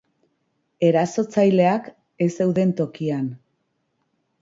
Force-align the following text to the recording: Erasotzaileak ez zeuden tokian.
Erasotzaileak 0.87 1.91
ez 2.27 2.31
zeuden 2.41 2.75
tokian. 2.83 3.33